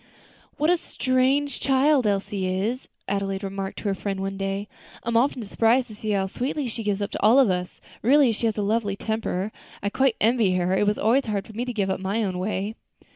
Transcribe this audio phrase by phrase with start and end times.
[0.57, 4.67] "What a strange child Elsie is?" Adelaide remarked to her friend one day.
[5.03, 7.79] "I am often surprised to see how sweetly she gives up to all of us;
[8.01, 9.51] really she has a lovely temper.
[9.83, 12.39] I quite envy her; it was always hard for me to give up my own
[12.39, 12.73] way."